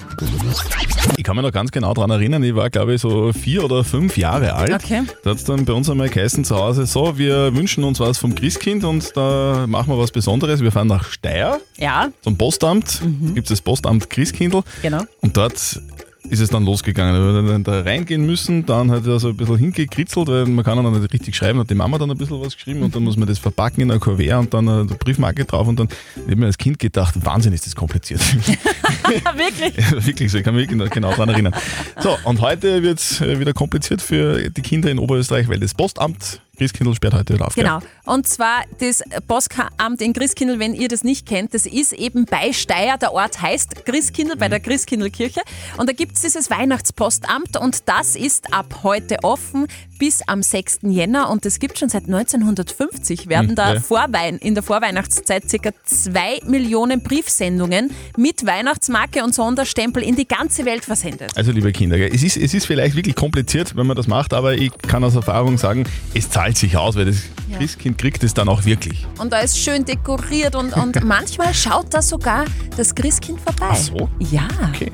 Ich 1.19 1.25
kann 1.25 1.37
mich 1.37 1.45
noch 1.45 1.53
ganz 1.53 1.71
genau 1.71 1.93
daran 1.93 2.11
erinnern, 2.11 2.43
ich 2.43 2.55
war 2.55 2.71
glaube 2.71 2.95
ich 2.95 3.01
so 3.03 3.31
vier 3.35 3.63
oder 3.63 3.85
fünf 3.85 4.17
Jahre 4.17 4.55
alt. 4.55 4.73
Okay. 4.73 5.03
Da 5.23 5.31
hat 5.31 5.37
es 5.37 5.45
dann 5.45 5.67
bei 5.67 5.75
uns 5.75 5.91
einmal 5.91 6.09
geheißen 6.09 6.45
zu 6.45 6.57
Hause, 6.57 6.87
so, 6.87 7.19
wir 7.19 7.55
wünschen 7.55 7.85
uns 7.85 8.01
was 8.01 8.17
vom 8.17 8.35
Christkind 8.35 8.85
und 8.85 9.15
da 9.17 9.67
machen 9.69 9.89
wir 9.89 9.99
was 9.99 10.13
Besonderes. 10.13 10.63
Wir 10.63 10.73
fahren 10.73 10.87
nach 10.89 11.11
Steyr 11.11 11.61
Ja, 11.77 12.09
zum 12.23 12.39
Postamt, 12.39 13.03
gibt 13.35 13.51
es 13.51 13.59
das 13.59 13.61
Postamt 13.61 14.09
Christkindl 14.09 14.63
genau. 14.81 15.03
und 15.21 15.37
dort 15.37 15.83
ist 16.29 16.41
es 16.41 16.51
dann 16.51 16.65
losgegangen. 16.65 17.15
Da 17.15 17.21
haben 17.21 17.47
wir 17.47 17.53
dann 17.53 17.65
da 17.65 17.81
reingehen 17.81 18.25
müssen, 18.25 18.65
dann 18.67 18.91
hat 18.91 19.07
er 19.07 19.19
so 19.19 19.29
ein 19.29 19.37
bisschen 19.37 19.57
hingekritzelt, 19.57 20.29
weil 20.29 20.47
man 20.47 20.65
kann 20.65 20.83
noch 20.83 20.91
nicht 20.91 21.13
richtig 21.13 21.37
schreiben, 21.37 21.59
hat 21.59 21.71
die 21.71 21.75
Mama 21.75 21.99
dann 21.99 22.11
ein 22.11 22.17
bisschen 22.17 22.41
was 22.41 22.55
geschrieben 22.55 22.83
und 22.83 22.95
dann 22.95 23.05
muss 23.05 23.17
man 23.17 23.29
das 23.29 23.39
verpacken 23.39 23.83
in 23.83 23.91
ein 23.91 24.01
Kuvert 24.01 24.39
und 24.39 24.55
dann 24.55 24.69
eine 24.69 24.85
Briefmarke 24.85 25.45
drauf 25.45 25.69
und 25.69 25.79
dann 25.79 25.89
ich 26.27 26.31
hab 26.31 26.39
mir 26.39 26.47
als 26.47 26.59
Kind 26.59 26.79
gedacht, 26.79 27.15
Wahnsinn 27.25 27.53
ist 27.53 27.67
das 27.67 27.77
kompliziert. 27.77 28.21
Wirklich? 29.37 29.77
Ja, 29.77 30.05
wirklich 30.05 30.31
so, 30.31 30.39
ich 30.39 30.45
kann 30.45 30.55
mich 30.55 30.69
genau, 30.69 30.87
genau 30.89 31.11
daran 31.11 31.29
erinnern. 31.29 31.55
So, 32.01 32.17
und 32.25 32.41
heute 32.41 32.83
wird 32.83 32.99
es 32.99 33.21
wieder 33.21 33.53
kompliziert 33.53 34.01
für 34.01 34.51
die 34.51 34.63
Kinder 34.63 34.91
in 34.91 34.99
Oberösterreich, 34.99 35.49
weil 35.49 35.61
das 35.61 35.75
Postamt 35.75 36.41
Christkindl 36.57 36.95
sperrt 36.95 37.15
heute 37.15 37.41
auf. 37.45 37.55
Genau. 37.55 37.81
gell? 37.81 37.89
Und 38.05 38.29
zwar 38.29 38.63
das 38.79 39.03
Postamt 39.27 40.01
in 40.01 40.13
Christkindl, 40.13 40.59
wenn 40.59 40.75
ihr 40.75 40.89
das 40.89 41.05
nicht 41.05 41.27
kennt, 41.27 41.55
das 41.55 41.67
ist 41.67 41.93
eben 41.93 42.25
bei 42.27 42.53
Steyr. 42.53 42.97
Der 43.01 43.13
Ort 43.13 43.41
heißt 43.41 43.85
Christkindl, 43.87 44.37
bei 44.37 44.49
der 44.49 44.61
Christkindlkirche. 44.61 45.41
Und 45.79 45.89
da 45.89 45.93
gibt 45.93 46.17
es 46.17 46.23
dieses 46.23 46.51
Weihnachtspostamt 46.51 47.57
und 47.57 47.89
das 47.89 48.15
ist 48.17 48.53
ab 48.53 48.81
heute 48.83 49.19
offen 49.23 49.67
bis 49.99 50.21
am 50.27 50.43
6. 50.43 50.81
Jänner. 50.83 51.31
Und 51.31 51.45
das 51.45 51.59
gibt 51.59 51.79
schon 51.79 51.89
seit 51.89 52.05
1950. 52.05 53.29
Werden 53.29 53.51
Hm, 53.51 53.55
da 53.55 53.75
ja. 53.75 53.81
Vorwein, 53.81 54.37
in 54.39 54.55
der 54.55 54.63
Vorweihnachtszeit 54.63 55.49
circa 55.49 55.71
2 55.85 56.41
Millionen 56.47 57.03
Briefsendungen 57.03 57.91
mit 58.17 58.45
Weihnachtsmarke 58.47 59.23
und 59.25 59.35
Sonderstempel 59.35 60.03
in 60.03 60.17
die 60.17 60.27
ganze 60.29 60.65
Welt 60.65 60.85
versendet. 60.85 61.33
Also, 61.37 61.53
liebe 61.53 61.73
Kinder, 61.73 61.97
gell, 61.97 62.11
es 62.13 62.23
ist, 62.23 62.37
es 62.37 62.55
ist 62.55 62.67
vielleicht 62.67 62.97
wirklich 62.97 63.15
kompliziert, 63.15 63.77
wenn 63.77 63.87
man 63.87 63.97
das 63.97 64.07
macht, 64.09 64.35
aber 64.35 64.55
ich 64.55 64.73
kann 64.79 65.05
aus 65.05 65.15
Erfahrung 65.15 65.59
sagen, 65.59 65.85
es 66.15 66.29
zahlt 66.31 66.44
sich 66.53 66.77
aus, 66.77 66.95
weil 66.97 67.07
das 67.07 67.17
Ja. 67.49 67.59
Christkind 67.59 67.99
kriegt 67.99 68.23
es 68.25 68.35
dann 68.35 68.49
auch 68.49 68.65
wirklich. 68.65 69.07
Und 69.19 69.33
da 69.33 69.39
ist 69.41 69.59
schön 69.59 69.85
dekoriert 69.85 70.55
und, 70.57 70.73
und 70.75 71.03
manchmal 71.05 71.53
schaut 71.55 71.93
da 71.93 72.03
sogar 72.03 72.45
das 72.77 72.95
Christkind 72.95 73.41
vorbei. 73.41 73.69
Ach 73.71 73.77
so? 73.77 74.09
Ja. 74.19 74.49
Okay. 74.73 74.91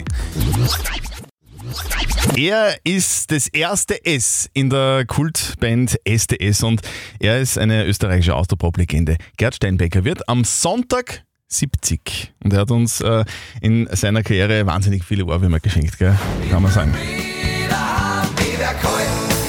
Er 2.37 2.77
ist 2.85 3.31
das 3.31 3.49
erste 3.49 4.05
S 4.05 4.49
in 4.53 4.71
der 4.71 5.05
Kultband 5.07 5.97
SDS 6.05 6.63
und 6.63 6.81
er 7.19 7.41
ist 7.41 7.59
eine 7.59 7.85
österreichische 7.87 8.35
Austropop-Legende. 8.35 9.17
Gerd 9.37 9.55
Steinbecker 9.57 10.05
wird 10.05 10.29
am 10.29 10.45
Sonntag 10.45 11.23
70 11.49 12.33
und 12.45 12.53
er 12.53 12.61
hat 12.61 12.71
uns 12.71 13.01
äh, 13.01 13.25
in 13.61 13.89
seiner 13.93 14.23
Karriere 14.23 14.67
wahnsinnig 14.67 15.05
viele 15.05 15.25
Ohrwürmer 15.27 15.61
geschenkt, 15.61 15.99
gell? 15.99 16.17
kann 16.51 16.63
man 16.63 16.73
sagen. 16.73 16.95
Wieder 16.95 18.75
kalt 18.75 19.09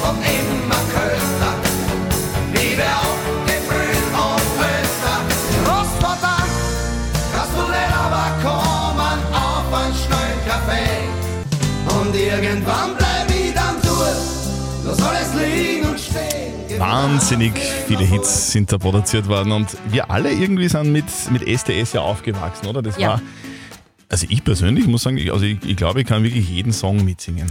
und 0.09 0.40
irgendwann 12.51 12.95
bleib 12.97 13.29
ich 13.29 13.53
dann 13.53 13.75
durch. 13.81 14.85
Lass 14.85 15.01
alles 15.01 15.29
liegen 15.35 15.87
und 15.89 15.99
stehen. 15.99 16.79
Wahnsinnig 16.79 17.53
viele 17.87 18.03
Hits 18.03 18.51
sind 18.51 18.71
da 18.71 18.77
produziert 18.77 19.27
worden 19.27 19.51
und 19.51 19.67
wir 19.89 20.09
alle 20.09 20.31
irgendwie 20.31 20.67
sind 20.67 20.91
mit, 20.91 21.05
mit 21.31 21.47
SDS 21.47 21.93
ja 21.93 22.01
aufgewachsen, 22.01 22.67
oder? 22.67 22.81
Das 22.81 22.97
Ja. 22.97 23.09
war. 23.09 23.21
Also 24.09 24.25
ich 24.29 24.43
persönlich 24.43 24.87
muss 24.87 25.03
sagen, 25.03 25.17
ich- 25.17 25.31
also 25.31 25.45
ich, 25.45 25.57
ich 25.65 25.77
glaube, 25.77 26.01
ich 26.01 26.07
kann 26.07 26.23
wirklich 26.23 26.49
jeden 26.49 26.73
Song 26.73 27.03
mitsingen. 27.05 27.49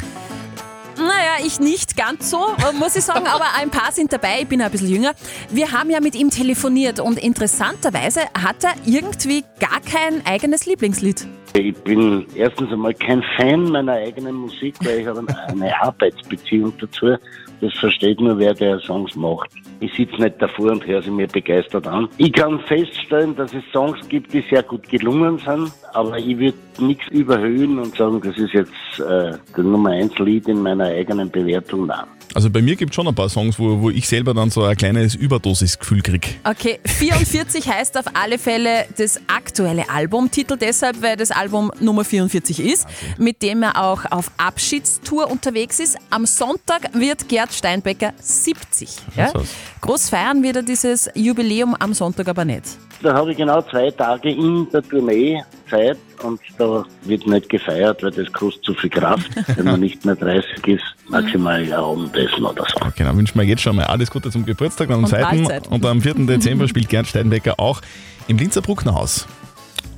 Naja, 0.98 1.46
ich 1.46 1.60
nicht 1.60 1.96
ganz 1.96 2.28
so, 2.28 2.38
muss 2.78 2.94
ich 2.96 3.04
sagen, 3.04 3.26
aber 3.26 3.44
ein 3.58 3.70
paar 3.70 3.90
sind 3.92 4.12
dabei, 4.12 4.42
ich 4.42 4.48
bin 4.48 4.60
ein 4.60 4.70
bisschen 4.70 4.90
jünger. 4.90 5.12
Wir 5.48 5.72
haben 5.72 5.88
ja 5.88 6.00
mit 6.00 6.14
ihm 6.14 6.28
telefoniert 6.28 7.00
und 7.00 7.16
interessanterweise 7.18 8.20
hat 8.38 8.62
er 8.64 8.72
irgendwie 8.84 9.44
gar 9.58 9.80
kein 9.80 10.26
eigenes 10.26 10.66
Lieblingslied. 10.66 11.26
Ich 11.54 11.74
bin 11.82 12.26
erstens 12.36 12.72
einmal 12.72 12.94
kein 12.94 13.22
Fan 13.36 13.64
meiner 13.64 13.92
eigenen 13.92 14.36
Musik, 14.36 14.74
weil 14.84 15.00
ich 15.00 15.06
habe 15.06 15.24
eine 15.48 15.82
Arbeitsbeziehung 15.82 16.72
dazu. 16.80 17.16
Das 17.60 17.74
versteht 17.74 18.20
nur, 18.20 18.38
wer 18.38 18.54
der 18.54 18.78
Songs 18.80 19.14
macht. 19.16 19.50
Ich 19.80 19.92
sitze 19.94 20.22
nicht 20.22 20.40
davor 20.40 20.72
und 20.72 20.86
höre 20.86 21.02
sie 21.02 21.10
mir 21.10 21.26
begeistert 21.26 21.86
an. 21.86 22.08
Ich 22.18 22.32
kann 22.32 22.60
feststellen, 22.60 23.34
dass 23.34 23.52
es 23.52 23.64
Songs 23.72 23.98
gibt, 24.08 24.32
die 24.32 24.44
sehr 24.48 24.62
gut 24.62 24.88
gelungen 24.88 25.38
sind, 25.38 25.72
aber 25.92 26.18
ich 26.18 26.38
würde 26.38 26.56
nichts 26.78 27.06
überhöhen 27.08 27.78
und 27.78 27.96
sagen, 27.96 28.20
das 28.22 28.36
ist 28.38 28.52
jetzt 28.52 29.00
äh, 29.00 29.36
der 29.56 29.64
Nummer 29.64 29.90
1 29.90 30.18
Lied 30.20 30.48
in 30.48 30.62
meiner 30.62 30.86
eigenen 30.86 31.30
Bewertung. 31.30 31.86
Nein. 31.86 32.06
Also 32.34 32.50
bei 32.50 32.62
mir 32.62 32.76
gibt 32.76 32.92
es 32.92 32.94
schon 32.94 33.08
ein 33.08 33.14
paar 33.14 33.28
Songs, 33.28 33.58
wo, 33.58 33.80
wo 33.80 33.90
ich 33.90 34.08
selber 34.08 34.34
dann 34.34 34.50
so 34.50 34.62
ein 34.62 34.76
kleines 34.76 35.14
Überdosisgefühl 35.14 36.02
kriege. 36.02 36.28
Okay, 36.44 36.78
44 36.84 37.68
heißt 37.68 37.98
auf 37.98 38.06
alle 38.14 38.38
Fälle 38.38 38.86
das 38.96 39.20
aktuelle 39.26 39.90
Albumtitel, 39.90 40.56
deshalb, 40.56 41.02
weil 41.02 41.16
das 41.16 41.30
Album 41.30 41.72
Nummer 41.80 42.04
44 42.04 42.60
ist, 42.60 42.86
mit 43.18 43.42
dem 43.42 43.62
er 43.62 43.82
auch 43.82 44.04
auf 44.10 44.30
Abschiedstour 44.36 45.30
unterwegs 45.30 45.80
ist. 45.80 45.96
Am 46.10 46.26
Sonntag 46.26 46.90
wird 46.94 47.28
Gerd 47.28 47.52
Steinbecker 47.52 48.12
70. 48.20 48.90
Ja? 49.16 49.32
Groß 49.80 50.10
feiern 50.10 50.42
wird 50.42 50.56
er 50.56 50.62
dieses 50.62 51.10
Jubiläum 51.14 51.74
am 51.74 51.94
Sonntag 51.94 52.28
aber 52.28 52.44
nicht. 52.44 52.64
Da 53.02 53.14
habe 53.14 53.30
ich 53.32 53.38
genau 53.38 53.62
zwei 53.62 53.90
Tage 53.90 54.30
in 54.30 54.68
der 54.70 54.82
Tournee 54.82 55.42
Zeit 55.70 55.96
und 56.22 56.38
da 56.58 56.84
wird 57.02 57.26
nicht 57.26 57.48
gefeiert, 57.48 58.02
weil 58.02 58.10
das 58.10 58.30
kostet 58.32 58.62
zu 58.64 58.74
viel 58.74 58.90
Kraft, 58.90 59.30
wenn 59.56 59.64
man 59.64 59.80
nicht 59.80 60.04
mehr 60.04 60.16
30 60.16 60.66
ist, 60.66 60.84
maximal 61.08 61.62
ein 61.62 61.72
Abendessen 61.72 62.44
oder 62.44 62.64
so. 62.68 62.78
Genau, 62.96 63.16
wünschen 63.16 63.38
wir 63.38 63.46
jetzt 63.46 63.62
schon 63.62 63.76
mal 63.76 63.86
alles 63.86 64.10
Gute 64.10 64.30
zum 64.30 64.44
Geburtstag 64.44 64.90
am 64.90 65.04
Und 65.04 65.08
2. 65.08 65.20
Mahlzeit. 65.22 65.68
Und 65.68 65.86
am 65.86 66.02
4. 66.02 66.14
Dezember 66.26 66.68
spielt 66.68 66.88
Gerd 66.90 67.06
Steinbecker 67.06 67.58
auch 67.58 67.80
im 68.28 68.36
Linzer 68.36 68.60
Brucknerhaus. 68.60 69.26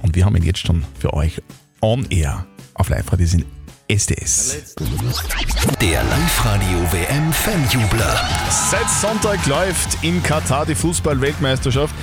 Und 0.03 0.15
wir 0.15 0.25
haben 0.25 0.37
ihn 0.37 0.45
jetzt 0.45 0.61
schon 0.61 0.85
für 0.99 1.13
euch 1.13 1.43
on 1.81 2.07
air 2.11 2.47
auf 2.75 2.89
Live-Radio 2.89 3.27
sind 3.27 3.45
SDS. 3.89 4.75
Der 5.81 6.03
Live-Radio 6.05 6.79
WM 6.93 7.33
Fanjubler. 7.33 8.21
Seit 8.49 8.89
Sonntag 8.89 9.45
läuft 9.47 10.03
in 10.03 10.23
Katar 10.23 10.65
die 10.65 10.75
Fußball-Weltmeisterschaft. 10.75 11.95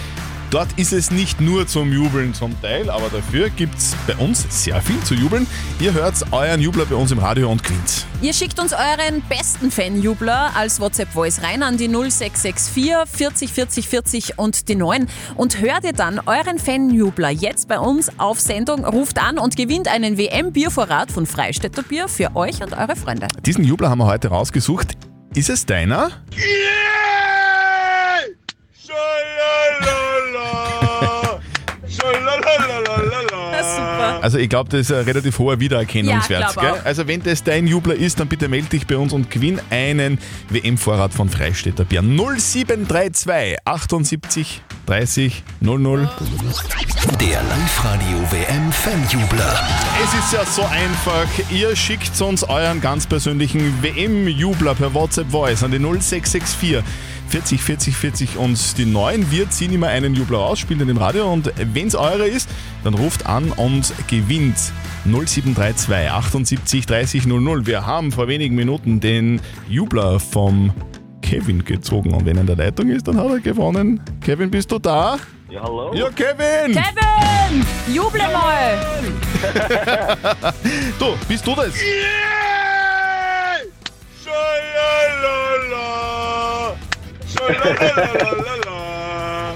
Dort 0.52 0.70
ist 0.78 0.94
es 0.94 1.12
nicht 1.12 1.40
nur 1.40 1.68
zum 1.68 1.94
Jubeln 1.94 2.34
zum 2.34 2.60
Teil, 2.60 2.90
aber 2.90 3.10
dafür 3.10 3.52
gibt 3.52 3.78
es 3.78 3.96
bei 4.08 4.16
uns 4.16 4.48
sehr 4.50 4.82
viel 4.82 5.00
zu 5.04 5.14
jubeln. 5.14 5.46
Ihr 5.80 5.94
hört 5.94 6.16
euren 6.32 6.60
Jubler 6.60 6.86
bei 6.86 6.96
uns 6.96 7.12
im 7.12 7.20
Radio 7.20 7.52
und 7.52 7.64
gewinnt. 7.64 8.08
Ihr 8.24 8.34
schickt 8.34 8.60
uns 8.60 8.74
euren 8.74 9.22
besten 9.30 9.70
Fanjubler 9.70 10.50
als 10.56 10.80
WhatsApp-Voice 10.80 11.44
rein 11.44 11.62
an 11.62 11.78
die 11.78 11.88
0664 11.88 13.08
40 13.08 13.54
40 13.54 13.88
40 13.88 14.40
und 14.40 14.70
die 14.70 14.76
9 14.76 15.08
und 15.36 15.62
hört 15.62 15.84
ihr 15.84 15.94
dann 15.94 16.20
euren 16.26 16.58
Fanjubler 16.58 17.30
jetzt 17.30 17.68
bei 17.68 17.78
uns 17.78 18.10
auf 18.18 18.40
Sendung, 18.40 18.86
ruft 18.86 19.22
an 19.22 19.38
und 19.38 19.56
gewinnt 19.56 19.88
einen 19.88 20.18
WM-Biervorrat 20.18 21.12
von 21.12 21.28
Freistädter 21.28 21.84
Bier 21.84 22.08
für 22.08 22.36
euch 22.36 22.64
und 22.64 22.74
eure 22.74 22.96
Freunde. 22.96 23.28
Diesen 23.46 23.64
Jubler 23.66 23.92
haben 23.92 24.00
wir 24.00 24.08
heute 24.08 24.30
rausgesucht. 24.30 24.94
Ist 25.36 25.52
es 25.52 25.68
deiner? 25.68 26.10
Super. 34.00 34.24
Also 34.24 34.38
ich 34.38 34.50
glaube, 34.50 34.70
das 34.70 34.82
ist 34.82 34.92
ein 34.92 35.04
relativ 35.04 35.40
hoher 35.40 35.60
Wiedererkennungswert. 35.60 36.56
Ja. 36.56 36.78
Also 36.84 37.08
wenn 37.08 37.22
das 37.24 37.44
dein 37.44 37.68
Jubler 37.68 37.96
ist, 37.96 38.20
dann 38.20 38.28
bitte 38.28 38.48
melde 38.48 38.70
dich 38.70 38.88
bei 38.88 38.98
uns 38.98 39.14
und 39.14 39.30
gewinn 39.30 39.60
einen 39.70 40.20
WM-Vorrat 40.50 41.14
von 41.14 41.30
Freistädter 41.30 41.86
Bier. 41.86 42.02
0732 42.02 43.58
78 43.66 44.62
30 44.90 45.44
00. 45.62 46.10
Der 47.20 47.44
Live-Radio 47.44 48.18
WM 48.32 48.72
Fanjubler. 48.72 49.68
Es 50.04 50.16
ist 50.16 50.34
ja 50.34 50.44
so 50.44 50.64
einfach. 50.64 51.28
Ihr 51.52 51.76
schickt 51.76 52.20
uns 52.22 52.44
euren 52.44 52.82
ganz 52.82 53.06
persönlichen 53.06 53.84
WM-Jubler 53.84 54.74
per 54.74 54.96
WhatsApp 54.96 55.30
Voice 55.30 55.62
an 55.62 55.70
die 55.70 55.78
0664 55.78 56.84
40 57.28 57.62
40 57.62 57.96
40 57.96 58.38
und 58.38 58.80
die 58.80 58.86
neuen. 58.86 59.30
Wir 59.30 59.48
ziehen 59.52 59.72
immer 59.74 59.90
einen 59.90 60.16
Jubler 60.16 60.40
aus, 60.40 60.58
spielen 60.58 60.80
den 60.80 60.90
im 60.90 60.98
Radio 60.98 61.32
und 61.32 61.54
wenn 61.56 61.86
es 61.86 61.94
eure 61.94 62.28
ist, 62.28 62.50
dann 62.84 62.96
ruft 62.96 63.28
an 63.28 63.52
und 63.52 63.94
gewinnt 64.08 64.58
0732 65.06 66.10
78 66.10 66.86
30 66.88 67.28
00. 67.28 67.68
Wir 67.68 67.86
haben 67.86 68.12
vor 68.12 68.28
wenigen 68.28 68.56
Minuten 68.56 69.00
den 69.00 69.40
Jubler 69.68 70.20
vom 70.20 70.74
Kevin 71.30 71.64
gezogen 71.64 72.12
und 72.16 72.26
wenn 72.26 72.38
er 72.38 72.42
in 72.42 72.48
der 72.48 72.56
Leitung 72.56 72.90
ist, 72.90 73.08
dann 73.08 73.16
hat 73.16 73.30
er 73.30 73.40
gewonnen. 73.40 74.02
Kevin, 74.20 74.50
bist 74.50 74.72
du 74.72 74.80
da? 74.80 75.20
Ja, 75.48 75.62
hallo. 75.62 75.94
Ja, 75.94 76.10
Kevin! 76.10 76.74
Kevin! 76.74 77.66
Juble 77.94 78.24
mal! 78.34 78.80
du, 80.98 81.06
bist 81.28 81.46
du 81.46 81.54
das? 81.54 81.76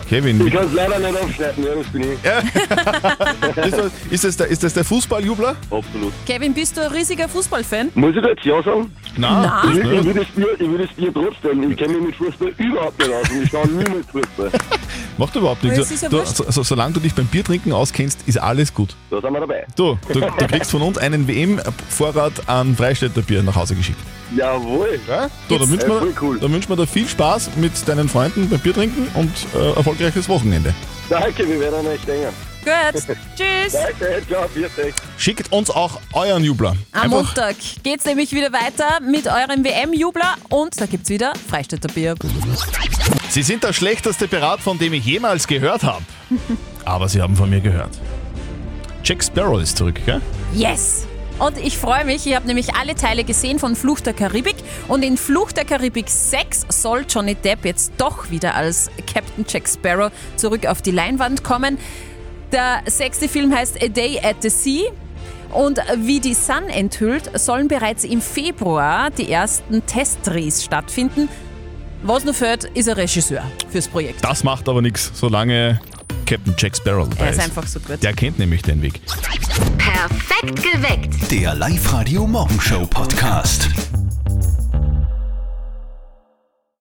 Kevin, 0.07 0.45
Ich 0.45 0.53
kann 0.53 0.65
es 0.67 0.73
leider 0.73 0.99
nicht 0.99 1.19
aufschneiden, 1.19 1.63
ja, 1.65 1.73
das 1.73 1.87
bin 1.87 2.03
ich. 2.03 3.65
ist, 3.65 3.77
das, 3.79 3.91
ist, 4.11 4.23
das 4.23 4.37
der, 4.37 4.47
ist 4.47 4.63
das 4.63 4.73
der 4.75 4.83
Fußballjubler? 4.83 5.55
Absolut. 5.71 6.13
Kevin, 6.27 6.53
bist 6.53 6.77
du 6.77 6.81
ein 6.81 6.91
riesiger 6.91 7.27
Fußballfan? 7.27 7.89
Muss 7.95 8.15
ich 8.15 8.21
da 8.21 8.29
jetzt 8.29 8.45
ja 8.45 8.61
sagen? 8.61 8.91
Nein, 9.17 9.51
Ich, 9.63 9.77
das 9.77 9.77
ich, 9.77 9.83
nicht. 9.93 10.05
will 10.05 10.13
das 10.13 10.27
Bier, 10.35 10.47
ich 10.59 10.69
will 10.71 10.77
das 10.79 10.89
Bier 10.95 11.13
trotzdem. 11.13 11.71
Ich 11.71 11.77
kenne 11.77 11.93
mich 11.93 12.05
mit 12.07 12.15
Fußball 12.15 12.53
überhaupt 12.57 12.99
nicht 12.99 13.11
aus 13.13 13.29
und 13.29 13.43
ich 13.43 13.49
schaue 13.49 13.67
nie 13.67 13.89
mit 13.89 14.05
Fußball. 14.11 14.51
Macht 15.17 15.35
überhaupt 15.35 15.63
nichts. 15.63 15.91
es 15.91 16.01
ja 16.01 16.09
Du, 16.09 16.23
so, 16.25 16.45
so, 16.49 16.63
solange 16.63 16.93
du 16.93 16.99
dich 16.99 17.13
beim 17.13 17.27
Biertrinken 17.27 17.71
auskennst, 17.73 18.19
ist 18.25 18.37
alles 18.37 18.73
gut. 18.73 18.95
Da 19.11 19.21
sind 19.21 19.31
wir 19.33 19.39
dabei. 19.41 19.65
Du, 19.75 19.97
du, 20.11 20.19
du 20.21 20.47
kriegst 20.47 20.71
von 20.71 20.81
uns 20.81 20.97
einen 20.97 21.27
WM-Vorrat 21.27 22.47
an 22.49 22.75
Freistädter 22.75 23.21
Bier 23.21 23.43
nach 23.43 23.55
Hause 23.55 23.75
geschickt. 23.75 23.99
Jawohl. 24.35 24.99
Du, 25.47 25.57
da 25.59 25.69
wünschen 25.69 25.91
Äh, 25.91 26.01
wir, 26.01 26.13
cool. 26.21 26.39
da 26.39 26.49
wir 26.49 26.75
dir 26.75 26.87
viel 26.87 27.07
Spaß 27.07 27.51
mit 27.57 27.87
deinen 27.87 28.09
Freunden 28.09 28.49
beim 28.49 28.59
Biertrinken 28.59 29.07
und 29.13 29.31
äh, 29.55 29.73
erfolgreiches 29.75 30.27
Wochenende. 30.27 30.73
Danke, 31.09 31.47
wir 31.47 31.59
werden 31.59 31.85
euch 31.85 32.01
denken. 32.01 32.29
Gut, 32.63 33.17
tschüss. 33.35 33.73
Danke, 33.73 34.21
ciao. 34.27 34.45
Schickt 35.17 35.51
uns 35.51 35.69
auch 35.69 35.99
euren 36.13 36.43
Jubler. 36.43 36.75
Am 36.93 37.09
Montag 37.09 37.55
geht's 37.83 38.05
nämlich 38.05 38.31
wieder 38.31 38.53
weiter 38.53 38.99
mit 39.01 39.27
eurem 39.27 39.63
WM-Jubler 39.63 40.35
und 40.49 40.79
da 40.79 40.85
gibt's 40.85 41.09
wieder 41.09 41.33
Freistädter 41.49 41.89
Bier. 41.89 42.15
Sie 43.29 43.43
sind 43.43 43.63
der 43.63 43.73
schlechteste 43.73 44.27
Pirat, 44.27 44.61
von 44.61 44.77
dem 44.77 44.93
ich 44.93 45.05
jemals 45.05 45.47
gehört 45.47 45.83
habe. 45.83 46.03
Aber 46.85 47.09
Sie 47.09 47.21
haben 47.21 47.35
von 47.35 47.49
mir 47.49 47.61
gehört. 47.61 47.99
Jack 49.03 49.23
Sparrow 49.23 49.61
ist 49.61 49.77
zurück, 49.77 49.99
gell? 50.05 50.21
Yes! 50.53 51.05
Und 51.39 51.57
ich 51.57 51.77
freue 51.77 52.05
mich, 52.05 52.27
ich 52.27 52.35
habe 52.35 52.45
nämlich 52.45 52.75
alle 52.75 52.95
Teile 52.95 53.23
gesehen 53.23 53.59
von 53.59 53.75
Fluch 53.75 53.99
der 53.99 54.13
Karibik 54.13 54.55
und 54.87 55.03
in 55.03 55.17
Fluch 55.17 55.51
der 55.51 55.65
Karibik 55.65 56.07
6 56.07 56.67
soll 56.69 57.05
Johnny 57.09 57.35
Depp 57.35 57.65
jetzt 57.65 57.91
doch 57.97 58.29
wieder 58.29 58.55
als 58.55 58.89
Captain 59.11 59.43
Jack 59.47 59.67
Sparrow 59.67 60.11
zurück 60.37 60.67
auf 60.67 60.81
die 60.81 60.91
Leinwand 60.91 61.43
kommen. 61.43 61.79
Der 62.53 62.83
sechste 62.85 63.27
Film 63.27 63.51
heißt 63.51 63.83
A 63.83 63.87
Day 63.87 64.19
at 64.23 64.35
the 64.41 64.49
Sea 64.49 64.83
und 65.51 65.79
wie 65.97 66.19
die 66.19 66.35
Sun 66.35 66.69
enthüllt, 66.69 67.31
sollen 67.39 67.67
bereits 67.67 68.03
im 68.03 68.21
Februar 68.21 69.09
die 69.09 69.31
ersten 69.31 69.83
Testdrehs 69.87 70.63
stattfinden. 70.63 71.29
Was 72.03 72.25
noch 72.25 72.35
fehlt, 72.35 72.65
ist 72.75 72.87
ein 72.87 72.95
Regisseur 72.95 73.43
fürs 73.71 73.87
Projekt. 73.87 74.23
Das 74.23 74.43
macht 74.43 74.69
aber 74.69 74.83
nichts, 74.83 75.11
solange 75.15 75.79
Captain 76.27 76.53
Jack 76.55 76.77
Sparrow 76.77 77.09
dabei 77.09 77.25
Er 77.25 77.31
ist 77.31 77.39
einfach 77.39 77.65
so 77.65 77.79
gut. 77.79 78.03
Der 78.03 78.13
kennt 78.13 78.37
nämlich 78.37 78.61
den 78.61 78.83
Weg. 78.83 79.01
Perfekt 79.79 80.61
geweckt. 80.61 81.31
Der 81.31 81.55
Live-Radio 81.55 82.27
Morgenshow 82.27 82.85
Podcast. 82.85 83.69